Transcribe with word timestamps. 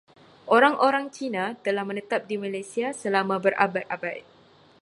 Orang-orang 0.57 1.05
Cina 1.17 1.45
telah 1.65 1.83
menetap 1.89 2.21
di 2.29 2.33
Malaysia 2.45 2.87
selama 3.01 3.35
berabad-abad. 3.45 4.19